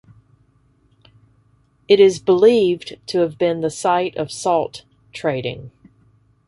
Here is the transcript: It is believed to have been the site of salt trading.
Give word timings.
It 1.87 1.99
is 1.99 2.17
believed 2.17 2.97
to 3.05 3.19
have 3.19 3.37
been 3.37 3.61
the 3.61 3.69
site 3.69 4.17
of 4.17 4.31
salt 4.31 4.83
trading. 5.13 5.69